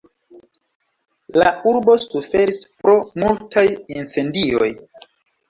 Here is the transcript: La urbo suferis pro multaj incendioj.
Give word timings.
La 1.41 1.51
urbo 1.71 1.95
suferis 2.05 2.63
pro 2.81 2.97
multaj 3.27 3.67
incendioj. 3.99 4.73